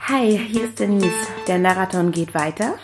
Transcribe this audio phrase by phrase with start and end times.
[0.00, 1.12] Hi, hier ist Denise.
[1.46, 2.74] Der Marathon geht weiter.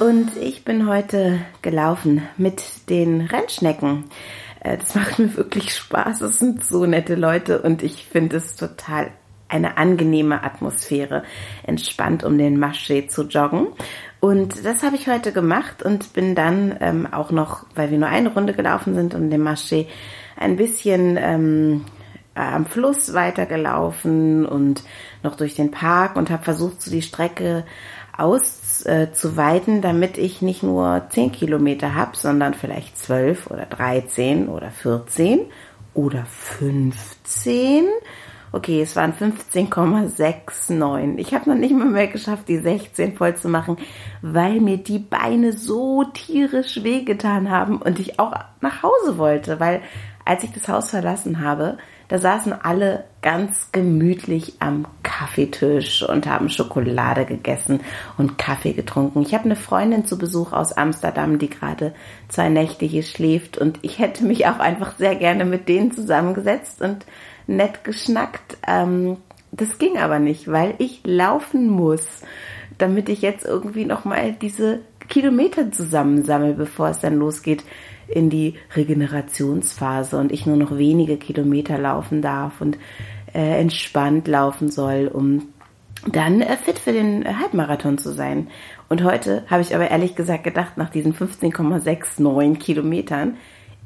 [0.00, 4.04] Und ich bin heute gelaufen mit den Rennschnecken.
[4.60, 6.22] Äh, das macht mir wirklich Spaß.
[6.22, 9.10] Es sind so nette Leute und ich finde es total
[9.48, 11.24] eine angenehme Atmosphäre,
[11.62, 13.66] entspannt um den Marché zu joggen.
[14.18, 18.08] Und das habe ich heute gemacht und bin dann ähm, auch noch, weil wir nur
[18.08, 19.88] eine Runde gelaufen sind und dem Marché
[20.36, 21.84] ein bisschen ähm,
[22.34, 24.82] am Fluss weitergelaufen und
[25.22, 27.64] noch durch den Park und habe versucht, so die Strecke
[28.16, 35.40] auszuweiten, damit ich nicht nur 10 Kilometer habe, sondern vielleicht 12 oder 13 oder 14
[35.94, 37.86] oder 15
[38.54, 41.16] Okay, es waren 15,69.
[41.16, 43.78] Ich habe noch nicht mal mehr geschafft, die 16 voll zu machen,
[44.20, 49.80] weil mir die Beine so tierisch wehgetan haben und ich auch nach Hause wollte, weil
[50.26, 51.78] als ich das Haus verlassen habe,
[52.12, 57.80] da saßen alle ganz gemütlich am Kaffeetisch und haben Schokolade gegessen
[58.18, 59.22] und Kaffee getrunken.
[59.22, 61.94] Ich habe eine Freundin zu Besuch aus Amsterdam, die gerade
[62.28, 66.82] zwei Nächte hier schläft und ich hätte mich auch einfach sehr gerne mit denen zusammengesetzt
[66.82, 67.06] und
[67.46, 68.58] nett geschnackt.
[68.68, 69.16] Ähm,
[69.50, 72.20] das ging aber nicht, weil ich laufen muss,
[72.76, 77.64] damit ich jetzt irgendwie nochmal diese Kilometer zusammensammle, bevor es dann losgeht
[78.12, 82.78] in die Regenerationsphase und ich nur noch wenige Kilometer laufen darf und
[83.34, 85.48] äh, entspannt laufen soll, um
[86.06, 88.48] dann äh, fit für den Halbmarathon zu sein.
[88.88, 93.36] Und heute habe ich aber ehrlich gesagt gedacht, nach diesen 15,69 Kilometern,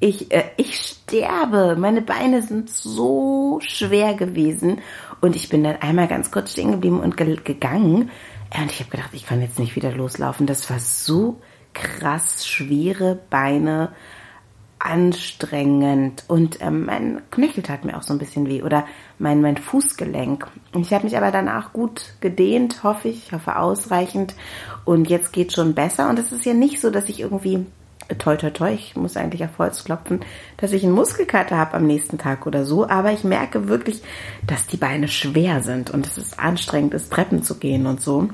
[0.00, 1.76] ich, äh, ich sterbe.
[1.78, 4.80] Meine Beine sind so schwer gewesen.
[5.20, 8.10] Und ich bin dann einmal ganz kurz stehen geblieben und ge gegangen.
[8.56, 10.46] Und ich habe gedacht, ich kann jetzt nicht wieder loslaufen.
[10.46, 11.40] Das war so
[11.76, 13.90] krass schwere Beine,
[14.78, 16.24] anstrengend.
[16.28, 18.62] Und ähm, mein Knöchel tat mir auch so ein bisschen weh.
[18.62, 18.86] Oder
[19.18, 20.46] mein, mein Fußgelenk.
[20.76, 23.26] Ich habe mich aber danach gut gedehnt, hoffe ich.
[23.26, 24.34] Ich hoffe ausreichend.
[24.84, 26.08] Und jetzt geht schon besser.
[26.08, 27.66] Und es ist ja nicht so, dass ich irgendwie
[28.18, 30.20] toi toi toi, ich muss eigentlich auf Holz klopfen,
[30.58, 34.00] dass ich einen Muskelkater habe am nächsten Tag oder so, aber ich merke wirklich,
[34.46, 38.28] dass die Beine schwer sind und es ist anstrengend ist, Treppen zu gehen und so.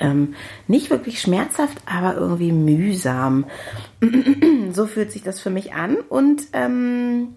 [0.00, 0.34] Ähm,
[0.66, 3.46] nicht wirklich schmerzhaft, aber irgendwie mühsam.
[4.72, 7.36] so fühlt sich das für mich an und ähm,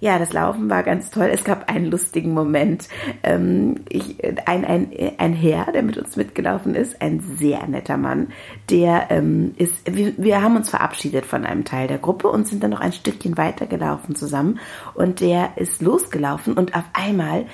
[0.00, 1.30] ja, das Laufen war ganz toll.
[1.32, 2.88] Es gab einen lustigen Moment.
[3.22, 8.28] Ähm, ich, ein, ein, ein Herr, der mit uns mitgelaufen ist, ein sehr netter Mann,
[8.70, 12.62] der ähm, ist, wir, wir haben uns verabschiedet von einem Teil der Gruppe und sind
[12.62, 14.60] dann noch ein Stückchen weitergelaufen zusammen.
[14.94, 17.46] Und der ist losgelaufen und auf einmal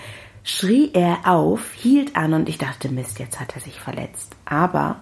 [0.45, 4.37] schrie er auf, hielt an und ich dachte, Mist, jetzt hat er sich verletzt.
[4.45, 5.01] Aber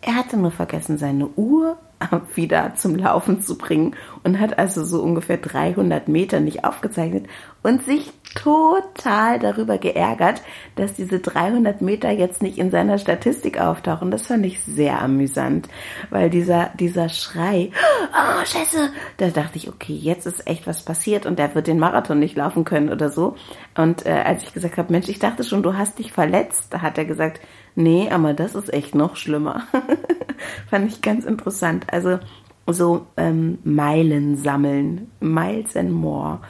[0.00, 1.78] er hatte nur vergessen, seine Uhr
[2.34, 7.26] wieder zum Laufen zu bringen und hat also so ungefähr 300 Meter nicht aufgezeichnet
[7.62, 10.42] und sich total darüber geärgert,
[10.76, 14.10] dass diese 300 Meter jetzt nicht in seiner Statistik auftauchen.
[14.10, 15.68] Das fand ich sehr amüsant,
[16.10, 17.70] weil dieser, dieser Schrei,
[18.12, 21.78] oh, scheiße, da dachte ich, okay, jetzt ist echt was passiert und der wird den
[21.78, 23.36] Marathon nicht laufen können oder so.
[23.76, 26.82] Und äh, als ich gesagt habe, Mensch, ich dachte schon, du hast dich verletzt, da
[26.82, 27.40] hat er gesagt,
[27.74, 29.64] nee, aber das ist echt noch schlimmer.
[30.70, 31.86] fand ich ganz interessant.
[31.92, 32.18] Also
[32.66, 36.40] so ähm, Meilen sammeln, Miles and More.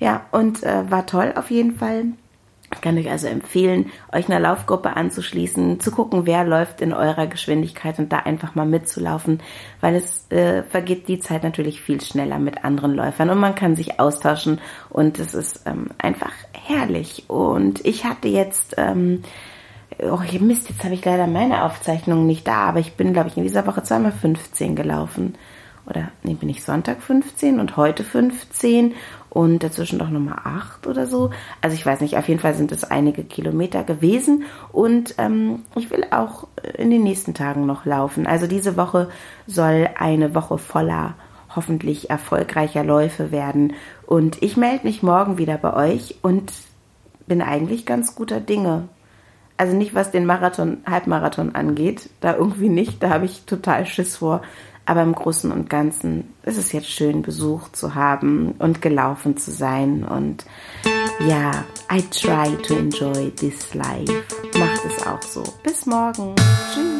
[0.00, 2.06] Ja, und äh, war toll auf jeden Fall.
[2.70, 7.26] Ich kann euch also empfehlen, euch einer Laufgruppe anzuschließen, zu gucken, wer läuft in eurer
[7.26, 9.40] Geschwindigkeit und da einfach mal mitzulaufen,
[9.80, 13.74] weil es äh, vergeht die Zeit natürlich viel schneller mit anderen Läufern und man kann
[13.74, 17.24] sich austauschen und es ist ähm, einfach herrlich.
[17.28, 19.22] Und ich hatte jetzt, ähm,
[20.02, 23.38] oh Mist, jetzt habe ich leider meine Aufzeichnung nicht da, aber ich bin, glaube ich,
[23.38, 25.36] in dieser Woche zweimal 15 gelaufen
[25.88, 28.94] oder nee, bin ich Sonntag 15 und heute 15
[29.30, 31.30] und dazwischen doch nochmal 8 oder so.
[31.60, 35.90] Also ich weiß nicht, auf jeden Fall sind es einige Kilometer gewesen und ähm, ich
[35.90, 38.26] will auch in den nächsten Tagen noch laufen.
[38.26, 39.08] Also diese Woche
[39.46, 41.14] soll eine Woche voller
[41.54, 43.72] hoffentlich erfolgreicher Läufe werden
[44.06, 46.52] und ich melde mich morgen wieder bei euch und
[47.26, 48.88] bin eigentlich ganz guter Dinge.
[49.56, 54.16] Also nicht was den Marathon, Halbmarathon angeht, da irgendwie nicht, da habe ich total Schiss
[54.16, 54.42] vor.
[54.88, 59.50] Aber im Großen und Ganzen ist es jetzt schön, Besuch zu haben und gelaufen zu
[59.50, 60.02] sein.
[60.02, 60.46] Und
[61.28, 61.50] ja,
[61.92, 64.10] I try to enjoy this life.
[64.58, 65.44] Macht es auch so.
[65.62, 66.34] Bis morgen.
[66.72, 66.97] Tschüss.